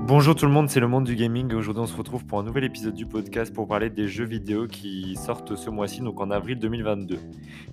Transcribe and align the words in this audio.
Bonjour 0.00 0.34
tout 0.34 0.46
le 0.46 0.52
monde, 0.52 0.68
c'est 0.68 0.80
le 0.80 0.88
monde 0.88 1.04
du 1.04 1.14
gaming. 1.14 1.52
Aujourd'hui, 1.54 1.82
on 1.82 1.86
se 1.86 1.96
retrouve 1.96 2.24
pour 2.26 2.38
un 2.38 2.42
nouvel 2.42 2.64
épisode 2.64 2.94
du 2.94 3.06
podcast 3.06 3.52
pour 3.54 3.68
parler 3.68 3.88
des 3.88 4.08
jeux 4.08 4.24
vidéo 4.24 4.66
qui 4.66 5.14
sortent 5.16 5.54
ce 5.54 5.70
mois-ci, 5.70 6.00
donc 6.00 6.20
en 6.20 6.30
avril 6.30 6.58
2022. 6.58 7.18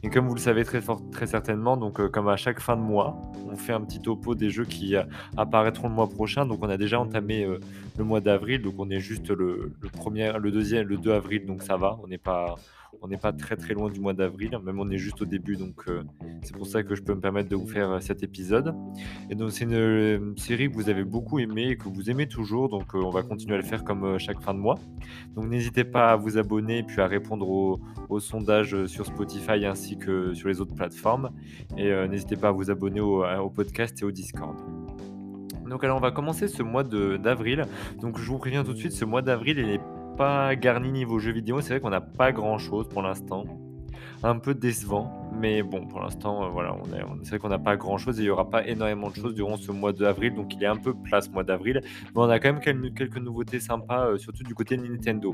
Et 0.04 0.10
comme 0.10 0.28
vous 0.28 0.36
le 0.36 0.40
savez 0.40 0.64
très, 0.64 0.82
certainement, 1.28 1.76
donc 1.76 2.00
euh, 2.00 2.08
comme 2.08 2.28
à 2.30 2.38
chaque 2.38 2.60
fin 2.60 2.78
de 2.78 2.82
mois, 2.82 3.18
on 3.52 3.56
fait 3.56 3.74
un 3.74 3.82
petit 3.82 4.00
topo 4.00 4.36
des 4.36 4.50
jeux 4.50 4.66
qui 4.66 4.96
euh, 4.96 5.04
apparaîtront 5.38 5.90
le 5.90 5.96
mois 5.96 6.08
prochain. 6.08 6.46
Donc 6.46 6.60
on 6.62 6.70
a 6.70 6.78
déjà 6.78 7.00
entamé 7.00 7.44
euh, 7.46 7.60
le 7.98 8.04
mois 8.04 8.22
d'avril, 8.22 8.62
donc 8.62 8.76
on 8.78 8.90
est 8.90 9.00
juste 9.00 9.30
le, 9.30 9.74
le 9.82 9.90
premier, 9.90 10.32
le 10.40 10.52
deuxième, 10.52 10.88
le 10.88 10.98
2 10.98 11.12
avril, 11.12 11.46
donc 11.46 11.64
ça 11.64 11.78
va. 11.78 12.00
On 12.04 12.08
n'est 12.08 12.18
pas 12.18 12.56
on 13.02 13.08
n'est 13.08 13.18
pas 13.18 13.32
très 13.32 13.56
très 13.56 13.74
loin 13.74 13.90
du 13.90 14.00
mois 14.00 14.14
d'avril, 14.14 14.58
même 14.64 14.80
on 14.80 14.90
est 14.90 14.98
juste 14.98 15.22
au 15.22 15.26
début, 15.26 15.56
donc 15.56 15.84
euh, 15.88 16.04
c'est 16.42 16.56
pour 16.56 16.68
ça 16.68 16.84
que 16.84 16.96
je 16.96 17.02
peux 17.02 17.14
me 17.14 17.22
permettre 17.22 17.50
de 17.50 17.56
vous 17.56 17.68
faire 17.68 17.90
euh, 17.92 18.00
cet 18.00 18.24
épisode. 18.24 18.76
Et 19.30 19.36
donc 19.36 19.52
c'est 19.52 19.64
une, 19.64 19.74
euh, 19.74 20.34
série 20.38 20.70
que 20.70 20.76
vous 20.76 20.90
avez 20.90 21.04
beaucoup 21.04 21.40
aimé 21.40 21.70
et 21.70 21.78
que 21.78 21.88
vous 21.88 22.10
aimez 22.10 22.28
toujours, 22.28 22.70
donc 22.70 22.94
on 22.94 23.10
va 23.10 23.24
continuer 23.24 23.56
à 23.56 23.58
le 23.58 23.64
faire 23.64 23.84
comme 23.84 24.18
chaque 24.18 24.42
fin 24.42 24.54
de 24.54 24.60
mois. 24.60 24.76
Donc 25.36 25.46
n'hésitez 25.46 25.84
pas 25.84 26.12
à 26.12 26.16
vous 26.16 26.38
abonner 26.38 26.84
puis 26.84 27.02
à 27.02 27.08
répondre 27.08 27.48
aux 27.50 27.80
au 28.10 28.20
sondages 28.20 28.86
sur 28.88 29.06
Spotify 29.06 29.66
ainsi 29.66 29.98
que 29.98 30.34
sur 30.34 30.48
les 30.48 30.62
autres 30.62 30.76
plateformes. 30.76 31.30
Et 31.78 31.92
n'hésitez 32.08 32.36
pas 32.36 32.50
à 32.50 32.52
vous 32.52 32.72
abonner 32.72 33.00
au, 33.00 33.50
podcast 33.50 34.02
et 34.02 34.06
au 34.06 34.12
Discord. 34.12 34.58
Donc 35.70 35.84
alors 35.84 35.98
on 35.98 36.02
va 36.02 36.12
commencer 36.12 36.48
ce 36.48 36.64
mois 36.64 36.84
d'avril. 36.84 37.66
Donc 38.02 38.18
je 38.18 38.26
vous 38.26 38.40
préviens 38.40 38.64
tout 38.64 38.74
de 38.74 38.78
suite, 38.78 38.94
ce 38.94 39.06
mois 39.06 39.22
d'avril 39.22 39.60
il 39.60 39.70
est 39.70 39.82
pas 40.20 40.54
garni 40.58 40.92
niveau 40.92 41.18
jeux 41.18 41.32
vidéo. 41.32 41.62
C'est 41.62 41.70
vrai 41.70 41.80
qu'on 41.80 41.92
n'a 41.92 42.02
pas 42.02 42.34
grand 42.34 42.58
chose 42.58 42.90
pour 42.90 43.02
l'instant. 43.02 43.46
Un 44.22 44.38
peu 44.38 44.54
décevant, 44.54 45.32
mais 45.34 45.64
bon, 45.64 45.88
pour 45.88 46.02
l'instant, 46.02 46.44
euh, 46.44 46.50
voilà, 46.50 46.76
on 46.76 46.94
est, 46.94 47.02
c'est 47.24 47.30
vrai 47.30 47.40
qu'on 47.40 47.48
n'a 47.48 47.58
pas 47.58 47.78
grand 47.78 47.98
chose 47.98 48.20
et 48.20 48.24
il 48.24 48.26
n'y 48.26 48.30
aura 48.30 48.50
pas 48.50 48.68
énormément 48.68 49.10
de 49.10 49.16
choses 49.16 49.34
durant 49.34 49.56
ce 49.56 49.72
mois 49.72 49.94
d'avril, 49.94 50.34
donc 50.34 50.54
il 50.54 50.62
est 50.62 50.68
un 50.68 50.76
peu 50.76 50.94
plat 50.94 51.22
ce 51.22 51.30
mois 51.30 51.46
d'avril. 51.46 51.80
Mais 52.04 52.12
on 52.16 52.30
a 52.30 52.38
quand 52.38 52.52
même 52.52 52.60
quelques, 52.94 53.18
nouveautés 53.18 53.62
sympas, 53.62 54.08
euh, 54.08 54.18
surtout 54.18 54.44
du 54.44 54.54
côté 54.54 54.76
Nintendo. 54.76 55.34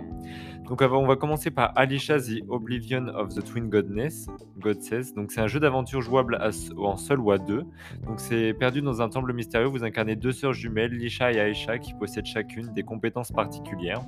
Donc 0.69 0.83
on 0.83 1.07
va 1.07 1.15
commencer 1.15 1.49
par 1.49 1.71
Alicia 1.75 2.19
The 2.19 2.43
Oblivion 2.47 3.07
of 3.07 3.33
the 3.33 3.43
Twin 3.43 3.69
Godness, 3.69 4.27
God 4.59 4.79
Says. 4.83 5.13
Donc 5.15 5.31
c'est 5.31 5.41
un 5.41 5.47
jeu 5.47 5.59
d'aventure 5.59 6.01
jouable 6.01 6.37
en 6.77 6.97
seul 6.97 7.19
ou 7.19 7.31
à 7.31 7.39
deux. 7.39 7.63
Donc 8.05 8.19
c'est 8.19 8.53
perdu 8.53 8.83
dans 8.83 9.01
un 9.01 9.09
temple 9.09 9.33
mystérieux. 9.33 9.67
Vous 9.67 9.83
incarnez 9.83 10.15
deux 10.15 10.31
sœurs 10.31 10.53
jumelles, 10.53 10.91
Lisha 10.91 11.31
et 11.31 11.37
Aisha, 11.37 11.79
qui 11.79 11.95
possèdent 11.95 12.27
chacune 12.27 12.71
des 12.73 12.83
compétences 12.83 13.31
particulières. 13.31 14.03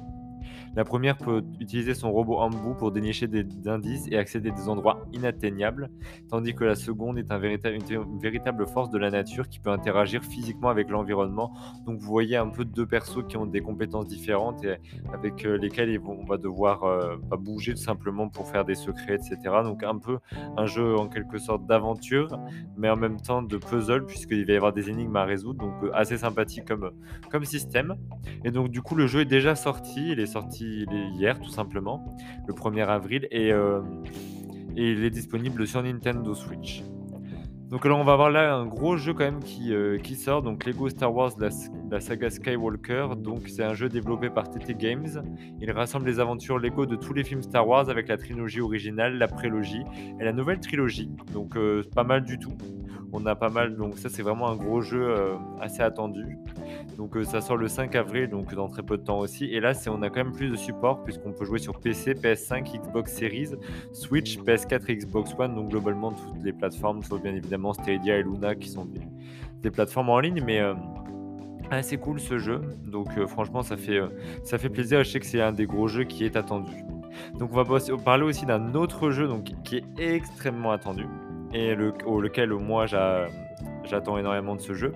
La 0.76 0.84
première 0.84 1.18
peut 1.18 1.44
utiliser 1.60 1.94
son 1.94 2.12
robot 2.12 2.38
Ambu 2.38 2.76
pour 2.78 2.92
dénicher 2.92 3.28
des 3.28 3.46
indices 3.68 4.08
et 4.12 4.18
accéder 4.18 4.50
à 4.50 4.54
des 4.54 4.70
endroits 4.70 5.06
inatteignables, 5.14 5.90
tandis 6.30 6.54
que 6.54 6.64
la 6.64 6.76
seconde 6.76 7.18
est 7.18 7.32
un 7.32 7.38
une 7.42 8.20
véritable 8.20 8.68
force 8.68 8.90
de 8.90 8.98
la 8.98 9.10
nature 9.10 9.48
qui 9.48 9.60
peut 9.60 9.70
interagir 9.70 10.24
physiquement 10.24 10.70
avec 10.70 10.90
l'environnement. 10.90 11.54
Donc 11.86 12.00
vous 12.00 12.08
voyez 12.08 12.38
un 12.38 12.50
peu 12.50 12.66
deux 12.66 12.86
persos 12.86 13.26
qui 13.28 13.38
ont 13.38 13.46
des 13.46 13.62
compétences 13.62 14.08
différentes 14.08 14.64
et 14.64 14.78
avec 15.14 15.46
euh, 15.46 15.58
lesquels 15.58 16.00
on 16.06 16.26
va 16.26 16.38
devoir 16.38 16.84
euh, 16.84 17.16
bouger 17.40 17.74
tout 17.74 17.82
simplement 17.82 18.28
pour 18.30 18.48
faire 18.50 18.66
des 18.66 18.76
secrets, 18.76 19.16
etc. 19.16 19.38
Donc 19.64 19.84
un 19.84 19.98
peu 19.98 20.20
un 20.58 20.66
jeu 20.66 20.98
en 20.98 21.08
quelque 21.08 21.38
sorte 21.38 21.66
d'aventure, 21.66 22.40
mais 22.78 22.90
en 22.90 22.96
même 22.96 23.20
temps 23.22 23.42
de 23.42 23.58
puzzle 23.58 24.06
puisqu'il 24.06 24.46
va 24.46 24.54
y 24.54 24.56
avoir 24.56 24.74
des 24.74 24.90
énigmes 24.90 25.16
à 25.16 25.26
résoudre. 25.26 25.60
Donc 25.60 25.84
euh, 25.84 25.92
assez 25.94 26.18
sympathique 26.18 26.66
comme, 26.66 27.46
système. 27.46 27.96
Et 28.44 28.52
donc 28.52 28.70
du 28.70 28.82
coup 28.82 28.96
le 28.96 29.08
jeu 29.08 29.22
est 29.22 29.26
déjà 29.26 29.56
sorti 29.56 30.16
hier 30.60 31.40
tout 31.40 31.50
simplement, 31.50 32.06
le 32.48 32.54
1er 32.54 32.86
avril, 32.86 33.28
et, 33.32 33.52
euh, 33.52 33.82
et 34.76 34.92
il 34.92 35.04
est 35.04 35.10
disponible 35.10 35.66
sur 35.68 35.84
Nintendo 35.84 36.34
Switch. 36.34 36.84
Donc 37.70 37.86
alors 37.86 38.00
on 38.00 38.06
va 38.06 38.14
avoir 38.14 38.32
là 38.32 38.56
un 38.56 38.66
gros 38.66 38.96
jeu 38.96 39.14
quand 39.14 39.26
même 39.26 39.44
qui, 39.44 39.74
euh, 39.74 39.98
qui 39.98 40.16
sort, 40.16 40.42
donc 40.42 40.64
Lego 40.66 40.88
Star 40.88 41.14
Wars, 41.14 41.32
la, 41.38 42.00
saga 42.00 42.30
Skywalker. 42.30 43.10
Donc 43.18 43.50
c'est 43.50 43.64
un 43.64 43.74
jeu 43.74 43.90
développé 43.90 44.30
par 44.30 44.50
TT 44.50 44.74
Games. 44.74 45.22
Il 45.60 45.70
rassemble 45.72 46.08
les 46.08 46.22
aventures 46.22 46.60
Lego 46.60 46.86
de 46.86 46.96
tous 46.96 47.14
les 47.14 47.26
films 47.26 47.42
Star 47.42 47.68
Wars 47.68 47.90
avec 47.90 48.08
la 48.08 48.18
trilogie 48.18 48.62
originale, 48.62 49.18
la 49.18 49.28
prélogie 49.28 49.84
et 50.18 50.24
la 50.24 50.32
nouvelle 50.32 50.62
trilogie. 50.62 51.12
Donc 51.34 51.58
euh, 51.58 51.84
pas 51.94 52.06
mal 52.06 52.24
du 52.24 52.40
tout. 52.40 52.54
On 53.20 53.26
a 53.26 53.36
pas 53.36 53.50
mal, 53.50 53.76
donc 53.76 53.98
ça 53.98 54.10
c'est 54.10 54.22
vraiment 54.22 54.48
un 54.48 54.56
gros 54.56 54.82
jeu 54.82 55.16
assez 55.60 55.82
attendu. 55.82 56.38
Donc 56.98 57.16
euh, 57.16 57.24
ça 57.24 57.42
sort 57.42 57.58
le 57.58 57.68
5 57.68 57.96
avril, 57.96 58.28
donc 58.30 58.54
dans 58.54 58.68
très 58.68 58.84
peu 58.84 58.98
de 58.98 59.04
temps 59.04 59.20
aussi. 59.20 59.46
Et 59.46 59.60
là, 59.60 59.74
c'est 59.74 59.90
on 59.90 60.02
a 60.02 60.10
quand 60.10 60.24
même 60.24 60.34
plus 60.34 60.50
de 60.50 60.56
support 60.56 61.04
puisqu'on 61.04 61.32
peut 61.32 61.46
jouer 61.46 61.60
sur 61.60 61.80
PC, 61.80 62.14
PS5, 62.14 62.82
Xbox 62.82 63.14
Series, 63.14 63.50
Switch, 63.94 64.40
PS4 64.40 64.90
et 64.90 64.96
Xbox 64.96 65.34
One. 65.38 65.56
Donc 65.56 65.70
globalement 65.70 66.12
toutes 66.12 66.44
les 66.44 66.54
plateformes, 66.54 67.04
sauf 67.04 67.22
bien 67.22 67.36
évidemment 67.36 67.74
Stadia 67.74 68.18
et 68.18 68.24
Luna 68.24 68.56
qui 68.56 68.70
sont 68.70 68.86
des, 69.62 69.72
plateformes 69.72 70.10
en 70.10 70.20
ligne, 70.20 70.42
mais 70.46 70.62
euh, 70.62 70.74
assez 71.70 71.98
cool 71.98 72.20
ce 72.20 72.38
jeu. 72.38 72.62
Donc 72.86 73.10
euh, 73.18 73.28
franchement, 73.28 73.62
ça 73.62 73.78
fait, 73.78 74.00
ça 74.44 74.58
fait 74.58 74.70
plaisir. 74.70 75.04
Je 75.04 75.10
sais 75.10 75.20
que 75.20 75.26
c'est 75.26 75.42
un 75.42 75.52
des 75.52 75.66
gros 75.66 75.88
jeux 75.88 76.06
qui 76.06 76.26
est 76.26 76.36
attendu. 76.36 76.72
Donc 77.38 77.52
on 77.54 77.62
va 77.62 77.80
parler 78.04 78.24
aussi 78.24 78.46
d'un 78.46 78.74
autre 78.76 79.12
jeu 79.12 79.28
donc, 79.28 79.52
qui 79.64 79.78
est 79.78 79.86
extrêmement 79.98 80.72
attendu 80.72 81.06
et 81.54 81.76
le, 81.76 81.94
lequel 82.22 82.52
moi 82.52 82.86
J'attends 83.88 84.18
énormément 84.18 84.56
de 84.56 84.62
ce 84.62 84.74
jeu. 84.74 84.94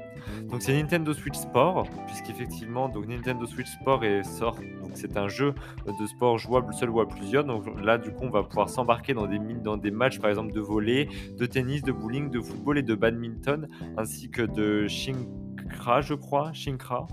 Donc 0.49 0.61
c'est 0.61 0.73
Nintendo 0.73 1.13
Switch 1.13 1.37
Sport, 1.37 1.87
puisqu'effectivement, 2.07 2.89
donc 2.89 3.07
Nintendo 3.07 3.45
Switch 3.45 3.69
Sport 3.69 4.03
est 4.03 4.23
sort. 4.23 4.57
Donc 4.81 4.91
c'est 4.95 5.17
un 5.17 5.27
jeu 5.27 5.53
de 5.87 6.05
sport 6.07 6.37
jouable 6.37 6.73
seul 6.73 6.89
ou 6.89 6.99
à 6.99 7.07
plusieurs. 7.07 7.45
Donc 7.45 7.65
là, 7.81 7.97
du 7.97 8.11
coup, 8.11 8.23
on 8.23 8.29
va 8.29 8.43
pouvoir 8.43 8.69
s'embarquer 8.69 9.13
dans 9.13 9.27
des 9.27 9.39
dans 9.39 9.77
des 9.77 9.91
matchs, 9.91 10.19
par 10.19 10.29
exemple, 10.29 10.51
de 10.51 10.59
volley, 10.59 11.07
de 11.37 11.45
tennis, 11.45 11.83
de 11.83 11.91
bowling, 11.91 12.29
de 12.29 12.41
football 12.41 12.77
et 12.77 12.83
de 12.83 12.95
badminton, 12.95 13.69
ainsi 13.97 14.29
que 14.29 14.41
de 14.41 14.87
Shinkra, 14.87 16.01
je 16.01 16.13
crois, 16.13 16.51
Shinkra. 16.51 17.07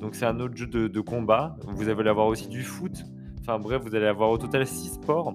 Donc 0.00 0.14
c'est 0.14 0.26
un 0.26 0.40
autre 0.40 0.56
jeu 0.56 0.66
de, 0.66 0.88
de 0.88 1.00
combat. 1.00 1.56
Vous 1.68 1.88
allez 1.88 2.08
avoir 2.08 2.26
aussi 2.26 2.48
du 2.48 2.62
foot. 2.62 3.04
Enfin 3.40 3.58
bref, 3.58 3.82
vous 3.82 3.94
allez 3.94 4.06
avoir 4.06 4.30
au 4.30 4.38
total 4.38 4.66
6 4.66 4.94
sports 4.94 5.34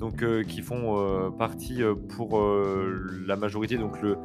donc, 0.00 0.22
euh, 0.22 0.42
qui 0.42 0.62
font 0.62 0.98
euh, 0.98 1.30
partie 1.30 1.82
euh, 1.82 1.94
pour 1.94 2.40
la 3.26 3.36
majorité, 3.36 3.76
donc 3.76 4.00
le, 4.00 4.16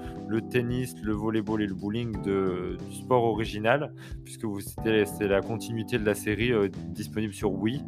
tennis, 0.50 0.96
le 1.03 1.13
volleyball 1.13 1.62
et 1.62 1.68
le 1.68 1.75
bowling 1.75 2.22
de, 2.22 2.78
du 2.90 2.96
sport 2.96 3.25
original, 3.25 3.94
puisque 4.24 4.46
c'est 4.63 5.28
la 5.28 5.41
continuité 5.41 6.00
de 6.00 6.06
la 6.06 6.16
série 6.16 6.52
disponible 6.69 7.34
sur 7.34 7.52
Wii. 7.52 7.84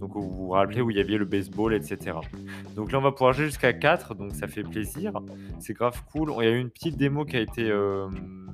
Donc 0.00 0.12
vous 0.14 0.28
vous 0.28 0.48
rappelez 0.48 0.80
où 0.82 0.90
il 0.90 0.96
y 0.96 1.00
avait 1.00 1.16
le 1.16 1.24
baseball, 1.24 1.74
etc. 1.74 2.16
Donc 2.74 2.92
là 2.92 2.98
on 2.98 3.02
va 3.02 3.12
pouvoir 3.12 3.32
jouer 3.32 3.46
jusqu'à 3.46 3.72
4, 3.72 4.14
donc 4.14 4.32
ça 4.32 4.46
fait 4.46 4.62
plaisir. 4.62 5.12
C'est 5.58 5.74
grave 5.74 6.02
cool. 6.12 6.32
Il 6.38 6.44
y 6.44 6.48
a 6.48 6.52
eu 6.52 6.60
une 6.60 6.70
petite 6.70 6.96
démo 6.96 7.24
qui 7.24 7.36
a 7.36 7.40
été 7.40 7.72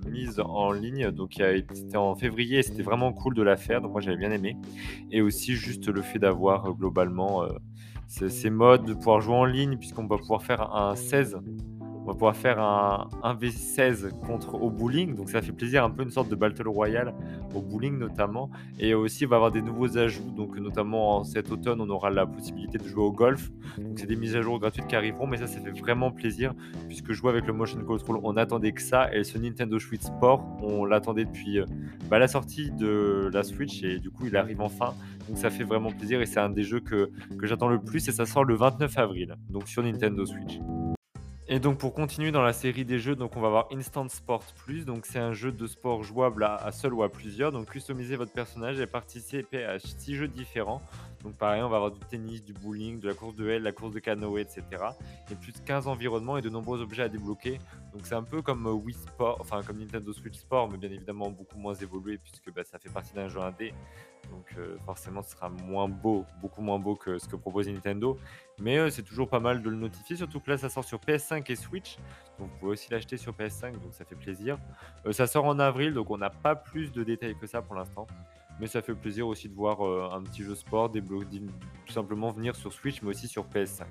mise 0.08 0.40
en 0.40 0.72
ligne, 0.72 1.10
donc 1.10 1.40
c'était 1.72 1.96
en 1.96 2.14
février 2.14 2.62
c'était 2.62 2.82
vraiment 2.82 3.12
cool 3.12 3.34
de 3.34 3.42
la 3.42 3.56
faire, 3.56 3.80
donc 3.80 3.92
moi 3.92 4.00
j'avais 4.00 4.16
bien 4.16 4.32
aimé. 4.32 4.56
Et 5.10 5.20
aussi 5.20 5.54
juste 5.54 5.88
le 5.88 6.02
fait 6.02 6.18
d'avoir 6.18 6.72
globalement 6.74 7.44
ces 8.06 8.50
modes, 8.50 8.84
de 8.84 8.94
pouvoir 8.94 9.20
jouer 9.20 9.34
en 9.34 9.44
ligne, 9.44 9.76
puisqu'on 9.76 10.06
va 10.06 10.18
pouvoir 10.18 10.42
faire 10.42 10.74
un 10.74 10.94
16 10.94 11.38
on 12.02 12.06
va 12.06 12.12
pouvoir 12.14 12.36
faire 12.36 12.58
un, 12.58 13.34
V16 13.34 14.10
contre 14.26 14.54
au 14.54 14.70
bowling, 14.70 15.14
donc 15.14 15.30
ça 15.30 15.40
fait 15.40 15.52
plaisir, 15.52 15.84
un 15.84 15.90
peu 15.90 16.02
une 16.02 16.10
sorte 16.10 16.28
de 16.28 16.34
battle 16.34 16.66
royale 16.66 17.14
au 17.54 17.60
bowling 17.60 17.96
notamment. 17.96 18.50
Et 18.80 18.92
aussi, 18.94 19.24
on 19.24 19.28
va 19.28 19.36
avoir 19.36 19.52
des 19.52 19.62
nouveaux 19.62 19.96
ajouts, 19.96 20.30
donc 20.30 20.58
notamment 20.58 21.18
en 21.18 21.24
cet 21.24 21.52
automne, 21.52 21.80
on 21.80 21.88
aura 21.90 22.10
la 22.10 22.26
possibilité 22.26 22.78
de 22.78 22.84
jouer 22.84 23.04
au 23.04 23.12
golf. 23.12 23.50
Donc 23.78 24.00
c'est 24.00 24.06
des 24.06 24.16
mises 24.16 24.34
à 24.34 24.42
jour 24.42 24.58
gratuites 24.58 24.88
qui 24.88 24.96
arriveront, 24.96 25.28
mais 25.28 25.36
ça, 25.36 25.46
ça 25.46 25.60
fait 25.60 25.70
vraiment 25.70 26.10
plaisir, 26.10 26.54
puisque 26.88 27.12
jouer 27.12 27.30
avec 27.30 27.46
le 27.46 27.52
motion 27.52 27.80
control, 27.84 28.18
on 28.24 28.36
attendait 28.36 28.72
que 28.72 28.82
ça, 28.82 29.14
et 29.14 29.22
ce 29.22 29.38
Nintendo 29.38 29.78
Switch 29.78 30.02
Sport, 30.02 30.44
on 30.60 30.84
l'attendait 30.84 31.24
depuis 31.24 31.60
euh, 31.60 31.66
bah, 32.10 32.18
la 32.18 32.26
sortie 32.26 32.72
de 32.72 33.30
la 33.32 33.44
Switch, 33.44 33.82
et 33.84 34.00
du 34.00 34.10
coup, 34.10 34.26
il 34.26 34.36
arrive 34.36 34.60
enfin. 34.60 34.94
Donc 35.28 35.38
ça 35.38 35.50
fait 35.50 35.64
vraiment 35.64 35.90
plaisir, 35.90 36.20
et 36.20 36.26
c'est 36.26 36.40
un 36.40 36.50
des 36.50 36.64
jeux 36.64 36.80
que, 36.80 37.10
que 37.38 37.46
j'attends 37.46 37.68
le 37.68 37.80
plus, 37.80 38.08
et 38.08 38.12
ça 38.12 38.26
sort 38.26 38.44
le 38.44 38.54
29 38.54 38.98
avril, 38.98 39.36
donc 39.48 39.68
sur 39.68 39.82
Nintendo 39.82 40.26
Switch. 40.26 40.58
Et 41.48 41.58
donc 41.58 41.76
pour 41.76 41.92
continuer 41.92 42.30
dans 42.30 42.40
la 42.40 42.54
série 42.54 42.86
des 42.86 42.98
jeux, 42.98 43.14
donc 43.14 43.36
on 43.36 43.40
va 43.42 43.48
avoir 43.48 43.68
Instant 43.72 44.08
Sport 44.08 44.42
Plus. 44.64 44.86
Donc 44.86 45.04
c'est 45.04 45.18
un 45.18 45.34
jeu 45.34 45.52
de 45.52 45.66
sport 45.66 46.02
jouable 46.02 46.44
à, 46.44 46.72
seul 46.72 46.94
ou 46.94 47.02
à 47.02 47.10
plusieurs. 47.10 47.52
Donc 47.52 47.68
customisez 47.68 48.16
votre 48.16 48.32
personnage 48.32 48.80
et 48.80 48.86
participez 48.86 49.64
à 49.64 49.78
six 49.78 50.14
jeux 50.14 50.28
différents. 50.28 50.80
Donc 51.24 51.34
pareil, 51.34 51.60
on 51.62 51.68
va 51.68 51.76
avoir 51.76 51.90
du 51.90 52.00
tennis, 52.00 52.42
du 52.42 52.54
bowling, 52.54 53.00
de 53.00 53.08
la 53.08 53.14
course 53.14 53.34
de 53.34 53.50
L, 53.50 53.64
la 53.64 53.72
course 53.72 53.92
de 53.92 53.98
canoë, 53.98 54.40
etc. 54.40 54.62
Et 55.30 55.34
plus 55.34 55.52
de 55.52 55.58
15 55.58 55.88
environnements 55.88 56.38
et 56.38 56.42
de 56.42 56.48
nombreux 56.48 56.80
objets 56.80 57.02
à 57.02 57.10
débloquer. 57.10 57.58
Donc 57.92 58.02
c'est 58.04 58.14
un 58.14 58.22
peu 58.22 58.40
comme 58.40 58.66
euh, 58.66 58.72
Wii 58.72 58.94
Sport, 58.94 59.36
enfin 59.40 59.62
comme 59.62 59.78
Nintendo 59.78 60.10
Switch 60.12 60.38
Sport, 60.38 60.70
mais 60.70 60.78
bien 60.78 60.90
évidemment 60.90 61.30
beaucoup 61.30 61.58
moins 61.58 61.74
évolué 61.74 62.16
puisque 62.16 62.50
bah, 62.50 62.62
ça 62.64 62.78
fait 62.78 62.88
partie 62.88 63.12
d'un 63.12 63.28
jeu 63.28 63.40
indé. 63.40 63.74
Donc 64.32 64.46
euh, 64.58 64.76
forcément, 64.84 65.22
ce 65.22 65.32
sera 65.32 65.48
moins 65.48 65.88
beau, 65.88 66.24
beaucoup 66.40 66.62
moins 66.62 66.78
beau 66.78 66.96
que 66.96 67.18
ce 67.18 67.28
que 67.28 67.36
propose 67.36 67.68
Nintendo. 67.68 68.18
Mais 68.60 68.78
euh, 68.78 68.90
c'est 68.90 69.02
toujours 69.02 69.28
pas 69.28 69.40
mal 69.40 69.62
de 69.62 69.70
le 69.70 69.76
notifier, 69.76 70.16
surtout 70.16 70.40
que 70.40 70.50
là, 70.50 70.58
ça 70.58 70.68
sort 70.68 70.84
sur 70.84 70.98
PS5 70.98 71.44
et 71.50 71.56
Switch. 71.56 71.96
Donc 72.38 72.48
vous 72.48 72.58
pouvez 72.58 72.72
aussi 72.72 72.90
l'acheter 72.90 73.16
sur 73.16 73.32
PS5, 73.32 73.72
donc 73.72 73.92
ça 73.92 74.04
fait 74.04 74.16
plaisir. 74.16 74.58
ça 75.12 75.26
sort 75.26 75.44
en 75.44 75.58
avril, 75.58 75.92
donc 75.92 76.10
on 76.10 76.18
n'a 76.18 76.30
pas 76.30 76.56
plus 76.56 76.90
de 76.90 77.04
détails 77.04 77.36
que 77.36 77.46
ça 77.46 77.62
pour 77.62 77.76
l'instant. 77.76 78.06
Mais 78.58 78.66
ça 78.66 78.82
fait 78.82 78.94
plaisir 78.94 79.26
aussi 79.26 79.48
de 79.48 79.54
voir 79.54 79.80
un 80.12 80.22
petit 80.22 80.42
jeu 80.42 80.54
sport, 80.54 80.90
des 80.90 81.02
tout 81.02 81.92
simplement 81.92 82.30
venir 82.30 82.54
sur 82.56 82.72
Switch, 82.72 83.02
mais 83.02 83.10
aussi 83.10 83.28
sur 83.28 83.44
PS5. 83.46 83.84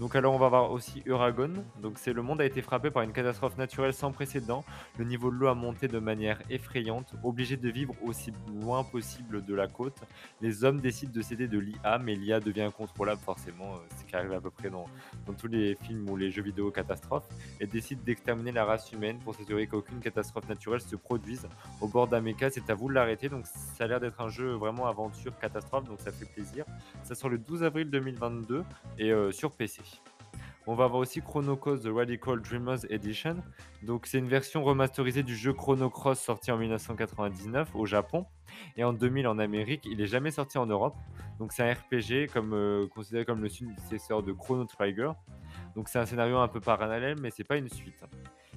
Donc 0.00 0.16
alors 0.16 0.34
on 0.34 0.38
va 0.38 0.48
voir 0.48 0.72
aussi 0.72 1.02
Uragon. 1.06 1.52
Donc 1.80 1.98
c'est 1.98 2.12
le 2.12 2.22
monde 2.22 2.40
a 2.40 2.44
été 2.44 2.62
frappé 2.62 2.90
par 2.90 3.02
une 3.02 3.12
catastrophe 3.12 3.56
naturelle 3.56 3.94
sans 3.94 4.10
précédent. 4.10 4.64
Le 4.98 5.04
niveau 5.04 5.30
de 5.30 5.36
l'eau 5.36 5.46
a 5.46 5.54
monté 5.54 5.86
de 5.86 5.98
manière 5.98 6.40
effrayante. 6.50 7.14
Obligés 7.22 7.56
de 7.56 7.68
vivre 7.68 7.94
aussi 8.02 8.32
loin 8.60 8.82
possible 8.82 9.44
de 9.44 9.54
la 9.54 9.68
côte, 9.68 10.02
les 10.40 10.64
hommes 10.64 10.80
décident 10.80 11.12
de 11.12 11.22
céder 11.22 11.46
de 11.46 11.58
l'IA, 11.58 11.98
mais 11.98 12.16
l'IA 12.16 12.40
devient 12.40 12.62
incontrôlable 12.62 13.20
forcément, 13.20 13.74
euh, 13.74 13.78
ce 13.96 14.04
qui 14.04 14.16
arrive 14.16 14.32
à 14.32 14.40
peu 14.40 14.50
près 14.50 14.68
dans, 14.68 14.86
tous 15.38 15.46
les 15.46 15.76
films 15.76 16.08
ou 16.10 16.16
les 16.16 16.30
jeux 16.30 16.42
vidéo 16.42 16.70
catastrophes, 16.70 17.28
et 17.60 17.66
décident 17.66 18.02
d'exterminer 18.04 18.52
la 18.52 18.64
race 18.64 18.90
humaine 18.92 19.18
pour 19.18 19.34
s'assurer 19.34 19.66
qu'aucune 19.66 20.00
catastrophe 20.00 20.48
naturelle 20.48 20.80
se 20.80 20.96
produise 20.96 21.46
au 21.80 21.86
bord 21.86 22.10
méca. 22.20 22.50
C'est 22.50 22.68
à 22.68 22.74
vous 22.74 22.88
de 22.88 22.94
l'arrêter. 22.94 23.28
Donc 23.28 23.46
ça 23.46 23.84
a 23.84 23.86
l'air 23.86 24.00
d'être 24.00 24.20
un 24.20 24.28
jeu 24.28 24.54
vraiment 24.54 24.86
aventure 24.86 25.38
catastrophe, 25.38 25.84
donc 25.84 26.00
ça 26.00 26.10
fait 26.10 26.26
plaisir. 26.26 26.64
Ça 27.04 27.14
sort 27.14 27.30
le 27.30 27.38
12 27.38 27.62
avril 27.62 27.90
2022 27.90 28.64
et 28.98 29.12
euh, 29.12 29.30
sur 29.30 29.52
PC. 29.52 29.83
On 30.66 30.74
va 30.74 30.84
avoir 30.84 31.00
aussi 31.00 31.20
Chrono 31.20 31.56
Cross 31.56 31.82
The 31.82 31.88
Radical 31.88 32.40
Dreamers 32.40 32.90
Edition. 32.90 33.36
Donc 33.82 34.06
c'est 34.06 34.18
une 34.18 34.28
version 34.28 34.64
remasterisée 34.64 35.22
du 35.22 35.36
jeu 35.36 35.52
Chrono 35.52 35.90
Cross 35.90 36.20
sorti 36.20 36.50
en 36.50 36.56
1999 36.56 37.74
au 37.74 37.84
Japon 37.84 38.24
et 38.78 38.84
en 38.84 38.94
2000 38.94 39.26
en 39.26 39.38
Amérique. 39.38 39.84
Il 39.84 39.98
n'est 39.98 40.06
jamais 40.06 40.30
sorti 40.30 40.56
en 40.56 40.64
Europe. 40.64 40.96
Donc 41.38 41.52
c'est 41.52 41.62
un 41.62 41.74
RPG 41.74 42.32
comme, 42.32 42.54
euh, 42.54 42.86
considéré 42.88 43.26
comme 43.26 43.42
le 43.42 43.50
successeur 43.50 44.22
de 44.22 44.32
Chrono 44.32 44.64
Trigger. 44.64 45.12
Donc 45.76 45.90
c'est 45.90 45.98
un 45.98 46.06
scénario 46.06 46.38
un 46.38 46.48
peu 46.48 46.60
parallèle 46.60 47.16
mais 47.20 47.30
c'est 47.30 47.44
pas 47.44 47.58
une 47.58 47.68
suite. 47.68 48.02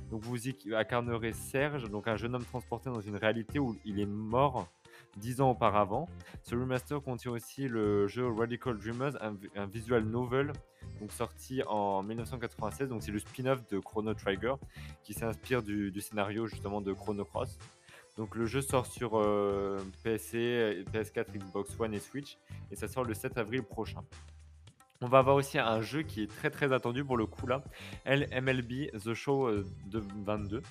Donc 0.09 0.23
vous 0.23 0.47
y 0.47 0.55
incarnerez 0.73 1.33
Serge, 1.33 1.89
donc 1.89 2.07
un 2.07 2.15
jeune 2.15 2.35
homme 2.35 2.45
transporté 2.45 2.89
dans 2.89 3.01
une 3.01 3.17
réalité 3.17 3.59
où 3.59 3.75
il 3.83 3.99
est 3.99 4.05
mort 4.05 4.69
dix 5.17 5.41
ans 5.41 5.51
auparavant. 5.51 6.07
Ce 6.43 6.55
remaster 6.55 7.01
contient 7.01 7.31
aussi 7.31 7.67
le 7.67 8.07
jeu 8.07 8.27
Radical 8.31 8.77
Dreamers, 8.77 9.17
un, 9.21 9.65
visual 9.65 10.03
novel 10.03 10.53
sorti 11.09 11.61
en 11.63 12.03
1996. 12.03 12.89
Donc 12.89 13.03
c'est 13.03 13.11
le 13.11 13.19
spin-off 13.19 13.67
de 13.69 13.79
Chrono 13.79 14.13
Trigger 14.13 14.55
qui 15.03 15.13
s'inspire 15.13 15.63
du, 15.63 15.93
scénario 16.01 16.47
justement 16.47 16.81
de 16.81 16.93
Chrono 16.93 17.25
Cross. 17.25 17.57
Donc 18.17 18.35
le 18.35 18.45
jeu 18.45 18.61
sort 18.61 18.85
sur 18.85 19.17
euh, 19.17 19.77
PC, 20.03 20.83
PS4, 20.91 21.37
Xbox 21.37 21.79
One 21.79 21.93
et 21.93 21.99
Switch 21.99 22.37
et 22.71 22.75
ça 22.75 22.87
sort 22.87 23.03
le 23.03 23.13
7 23.13 23.37
avril 23.37 23.63
prochain. 23.63 24.03
On 25.01 25.07
va 25.07 25.19
avoir 25.19 25.35
aussi 25.35 25.59
un 25.59 25.81
jeu 25.81 26.01
qui 26.01 26.23
est 26.23 26.27
très 26.27 26.49
très 26.49 26.73
attendu 26.73 27.05
pour 27.05 27.17
le 27.17 27.27
coup 27.27 27.45
là, 27.45 27.63
LMLB 28.05 28.97
The 29.03 29.13
Show 29.13 29.51
22. 30.25 30.63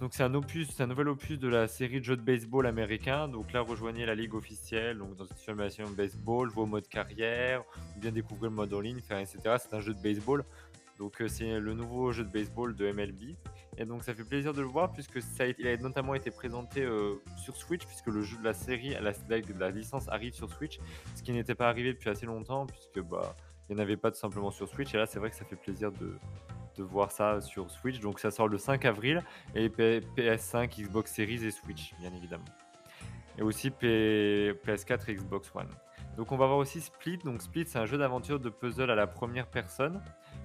Donc 0.00 0.12
c'est 0.12 0.22
un 0.22 0.34
opus, 0.34 0.68
c'est 0.70 0.82
un 0.82 0.88
nouvel 0.88 1.08
opus 1.08 1.38
de 1.38 1.48
la 1.48 1.68
série 1.68 2.00
de 2.00 2.04
jeux 2.04 2.16
de 2.16 2.22
baseball 2.22 2.66
américain. 2.66 3.28
Donc 3.28 3.52
là, 3.52 3.62
rejoignez 3.62 4.04
la 4.04 4.14
ligue 4.14 4.34
officielle, 4.34 4.98
donc 4.98 5.16
dans 5.16 5.24
une 5.24 5.36
simulation 5.36 5.88
de 5.88 5.94
baseball, 5.94 6.50
jouer 6.50 6.62
au 6.64 6.66
mode 6.66 6.86
carrière, 6.86 7.62
ou 7.96 8.00
bien 8.00 8.12
découvrir 8.12 8.50
le 8.50 8.56
mode 8.56 8.74
en 8.74 8.80
ligne, 8.80 8.98
etc. 8.98 9.38
C'est 9.58 9.74
un 9.74 9.80
jeu 9.80 9.94
de 9.94 10.02
baseball. 10.02 10.44
Donc 10.98 11.20
euh, 11.20 11.28
c'est 11.28 11.60
le 11.60 11.74
nouveau 11.74 12.12
jeu 12.12 12.24
de 12.24 12.30
baseball 12.30 12.74
de 12.74 12.90
MLB. 12.90 13.36
Et 13.78 13.84
donc 13.84 14.02
ça 14.04 14.14
fait 14.14 14.24
plaisir 14.24 14.54
de 14.54 14.60
le 14.60 14.66
voir 14.66 14.92
puisque 14.92 15.20
ça 15.20 15.44
a, 15.44 15.46
il 15.46 15.66
a 15.66 15.76
notamment 15.76 16.14
été 16.14 16.30
présenté 16.30 16.82
euh, 16.82 17.16
sur 17.36 17.56
Switch 17.56 17.84
puisque 17.84 18.06
le 18.06 18.22
jeu 18.22 18.38
de 18.38 18.44
la 18.44 18.54
série, 18.54 18.90
la, 19.00 19.12
la 19.58 19.70
licence 19.70 20.08
arrive 20.08 20.32
sur 20.32 20.50
Switch, 20.50 20.78
ce 21.14 21.22
qui 21.22 21.32
n'était 21.32 21.54
pas 21.54 21.68
arrivé 21.68 21.92
depuis 21.92 22.08
assez 22.08 22.24
longtemps 22.24 22.66
puisque 22.66 23.00
bah 23.00 23.36
il 23.68 23.74
n'y 23.74 23.80
en 23.80 23.82
avait 23.82 23.96
pas 23.96 24.10
tout 24.10 24.18
simplement 24.18 24.50
sur 24.50 24.68
Switch. 24.68 24.94
Et 24.94 24.96
là 24.96 25.04
c'est 25.06 25.18
vrai 25.18 25.28
que 25.28 25.36
ça 25.36 25.44
fait 25.44 25.56
plaisir 25.56 25.92
de, 25.92 26.16
de 26.76 26.82
voir 26.82 27.10
ça 27.10 27.40
sur 27.40 27.70
Switch. 27.70 28.00
Donc 28.00 28.20
ça 28.20 28.30
sort 28.30 28.48
le 28.48 28.58
5 28.58 28.84
avril 28.84 29.22
et 29.54 29.68
PS5, 29.68 30.82
Xbox 30.82 31.14
Series 31.14 31.44
et 31.44 31.50
Switch, 31.50 31.94
bien 32.00 32.12
évidemment. 32.12 32.44
Et 33.38 33.42
aussi 33.42 33.70
PS4 33.70 35.10
et 35.10 35.14
Xbox 35.14 35.50
One. 35.54 35.68
Donc 36.16 36.32
on 36.32 36.36
va 36.36 36.46
voir 36.46 36.58
aussi 36.58 36.80
Split. 36.80 37.18
Donc 37.18 37.42
Split, 37.42 37.66
c'est 37.66 37.78
un 37.78 37.86
jeu 37.86 37.98
d'aventure 37.98 38.40
de 38.40 38.48
puzzle 38.48 38.90
à 38.90 38.94
la 38.94 39.06
première 39.06 39.46
personne. 39.46 40.00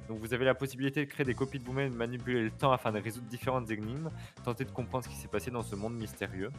Donc 0.07 0.19
vous 0.19 0.33
avez 0.33 0.43
la 0.43 0.53
possibilité 0.53 1.05
de 1.05 1.09
créer 1.09 1.25
des 1.25 1.33
copies 1.33 1.59
de 1.59 1.63
vous-même, 1.63 1.91
de 1.91 1.97
manipuler 1.97 2.41
le 2.41 2.51
temps 2.51 2.71
afin 2.71 2.91
de 2.91 2.99
résoudre 2.99 3.27
différentes 3.27 3.71
énigmes, 3.71 4.09
tenter 4.43 4.65
de 4.65 4.71
comprendre 4.71 5.05
ce 5.05 5.09
qui 5.09 5.15
s'est 5.15 5.29
passé 5.29 5.51
dans 5.51 5.63
ce 5.63 5.75
monde 5.75 5.95
mystérieux. 5.95 6.51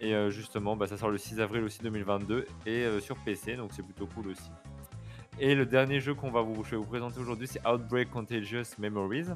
Et 0.00 0.14
euh, 0.14 0.30
justement, 0.30 0.76
bah, 0.76 0.86
ça 0.86 0.96
sort 0.96 1.10
le 1.10 1.16
6 1.16 1.40
avril 1.40 1.62
aussi 1.62 1.80
2022 1.80 2.44
et 2.66 2.70
euh, 2.70 3.00
sur 3.00 3.16
PC, 3.24 3.56
donc 3.56 3.70
c'est 3.72 3.84
plutôt 3.84 4.06
cool 4.06 4.28
aussi. 4.28 4.50
Et 5.38 5.54
le 5.54 5.64
dernier 5.64 6.00
jeu 6.00 6.14
qu'on 6.14 6.30
va 6.30 6.42
vous, 6.42 6.62
présenter 6.84 7.18
aujourd'hui, 7.18 7.48
c'est 7.48 7.66
Outbreak 7.66 8.10
Contagious 8.10 8.64
Memories. 8.78 9.28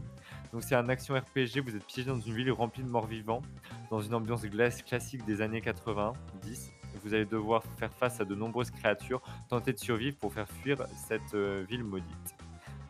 Donc 0.53 0.63
c'est 0.63 0.75
un 0.75 0.89
action 0.89 1.15
RPG, 1.15 1.61
vous 1.65 1.75
êtes 1.75 1.87
piégé 1.87 2.11
dans 2.11 2.21
une 2.21 2.35
ville 2.35 2.53
remplie 2.53 2.83
de 2.83 2.89
morts 2.89 3.07
vivants, 3.07 3.43
dans 3.91 4.01
une 4.01 4.15
ambiance 4.15 4.45
glace 4.45 4.83
classique 4.83 5.25
des 5.25 5.41
années 5.41 5.63
90. 5.63 6.73
Vous 7.03 7.15
allez 7.15 7.25
devoir 7.25 7.63
faire 7.79 7.93
face 7.93 8.21
à 8.21 8.25
de 8.25 8.35
nombreuses 8.35 8.71
créatures, 8.71 9.23
tenter 9.49 9.73
de 9.73 9.79
survivre 9.79 10.17
pour 10.19 10.33
faire 10.33 10.49
fuir 10.49 10.79
cette 11.09 11.35
euh, 11.35 11.65
ville 11.69 11.85
maudite. 11.85 12.37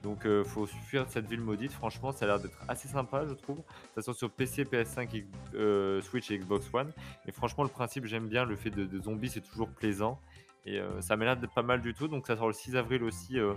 Donc 0.02 0.20
il 0.25 0.31
euh, 0.31 0.44
faut 0.44 0.67
fuir 0.67 1.06
cette 1.09 1.26
ville 1.26 1.41
maudite, 1.41 1.73
franchement 1.73 2.12
ça 2.12 2.25
a 2.25 2.29
l'air 2.29 2.41
d'être 2.41 2.59
assez 2.69 2.88
sympa 2.88 3.25
je 3.26 3.35
trouve. 3.35 3.62
Ça 3.94 4.02
sort 4.02 4.14
sur 4.14 4.31
PC, 4.31 4.64
PS5, 4.64 5.25
euh, 5.55 6.00
Switch 6.02 6.31
et 6.31 6.38
Xbox 6.38 6.67
One. 6.73 6.93
Et 7.26 7.32
franchement 7.32 7.64
le 7.64 7.70
principe 7.70 8.06
j'aime 8.06 8.29
bien, 8.29 8.44
le 8.44 8.56
fait 8.56 8.70
de 8.70 9.00
zombies 9.00 9.31
c'est 9.31 9.41
toujours 9.41 9.69
plaisant. 9.69 10.20
Et 10.67 10.81
euh, 10.81 11.01
ça 11.01 11.17
m'a 11.17 11.25
l'air 11.25 11.37
d'être 11.37 11.55
pas 11.55 11.63
mal 11.63 11.81
du 11.81 11.95
tout. 11.95 12.09
Donc 12.09 12.27
ça 12.27 12.37
sort 12.37 12.49
le 12.49 12.53
6 12.53 12.77
avril 12.77 13.05
aussi 13.05 13.39
euh, 13.39 13.55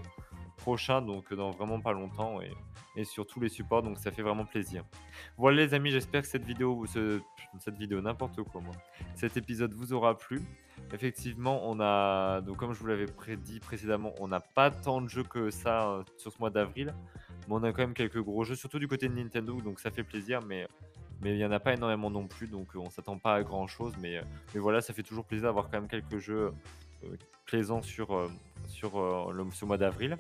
prochain, 0.58 1.02
donc 1.02 1.34
dans 1.34 1.52
vraiment 1.52 1.82
pas 1.82 1.92
longtemps. 1.92 2.40
Et, 2.42 2.52
sur 3.06 3.26
tous 3.26 3.40
les 3.40 3.48
supports, 3.48 3.82
donc 3.82 3.98
ça 3.98 4.12
fait 4.12 4.22
vraiment 4.22 4.44
plaisir. 4.44 4.84
Voilà 5.38 5.64
les 5.64 5.74
amis, 5.74 5.90
j'espère 5.90 6.22
que 6.22 6.28
cette 6.28 6.44
vidéo, 6.44 6.86
ce, 6.86 7.22
cette 7.60 7.78
vidéo, 7.78 8.02
n'importe 8.02 8.44
quoi 8.44 8.60
moi, 8.60 8.74
cet 9.16 9.38
épisode 9.38 9.74
vous 9.74 9.94
aura 9.94 10.18
plu. 10.18 10.42
Effectivement, 10.94 11.62
on 11.64 11.80
a, 11.80 12.42
donc 12.42 12.58
comme 12.58 12.74
je 12.74 12.80
vous 12.80 12.88
l'avais 12.88 13.06
prédit 13.06 13.62
précédemment, 13.62 14.14
on 14.20 14.28
n'a 14.28 14.42
pas 14.42 14.70
tant 14.70 15.00
de 15.00 15.08
jeux 15.08 15.24
que 15.24 15.50
ça 15.50 15.90
euh, 15.90 16.04
sur 16.18 16.34
ce 16.34 16.40
mois 16.40 16.50
d'avril. 16.50 16.94
Mais 17.48 17.54
on 17.54 17.64
a 17.64 17.72
quand 17.72 17.84
même 17.84 17.94
quelques 17.94 18.22
gros 18.22 18.44
jeux, 18.44 18.56
surtout 18.56 18.80
du 18.80 18.90
côté 18.90 19.08
de 19.08 19.14
Nintendo, 19.14 19.62
donc 19.62 19.80
ça 19.80 19.92
fait 19.92 20.04
plaisir. 20.04 20.42
Mais 20.46 20.68
mais 21.22 21.34
il 21.34 21.38
n'y 21.38 21.46
en 21.46 21.52
a 21.52 21.60
pas 21.60 21.74
énormément 21.74 22.10
non 22.10 22.28
plus, 22.28 22.48
donc 22.48 22.70
on 22.76 22.90
s'attend 22.90 23.18
pas 23.18 23.36
à 23.36 23.44
grand 23.44 23.68
chose. 23.68 23.94
Mais, 24.02 24.22
mais 24.54 24.60
voilà, 24.60 24.82
ça 24.82 24.94
fait 24.94 25.04
toujours 25.04 25.26
plaisir 25.26 25.48
d'avoir 25.48 25.66
quand 25.66 25.80
même 25.80 25.88
quelques 25.88 26.18
jeux 26.18 26.48
euh, 26.48 26.52
plaisant 27.46 27.82
sur, 27.82 28.16
euh, 28.16 28.30
sur 28.68 29.00
euh, 29.00 29.32
le, 29.34 29.46
ce 29.52 29.66
mois 29.66 29.78
d'avril. 29.78 30.18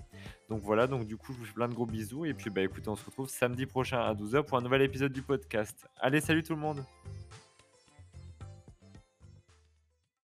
Donc 0.49 0.61
voilà, 0.63 0.87
donc 0.87 1.05
du 1.05 1.15
coup, 1.15 1.33
je 1.33 1.39
vous 1.39 1.45
fais 1.45 1.53
plein 1.53 1.67
de 1.67 1.73
gros 1.73 1.85
bisous. 1.85 2.25
Et 2.25 2.33
puis, 2.33 2.49
bah 2.49 2.61
écoutez, 2.61 2.89
on 2.89 2.95
se 2.95 3.05
retrouve 3.05 3.29
samedi 3.29 3.65
prochain 3.65 3.99
à 3.99 4.13
12h 4.13 4.43
pour 4.43 4.57
un 4.57 4.61
nouvel 4.61 4.81
épisode 4.81 5.13
du 5.13 5.21
podcast. 5.21 5.87
Allez, 5.99 6.21
salut 6.21 6.43
tout 6.43 6.53
le 6.53 6.59
monde! 6.59 6.83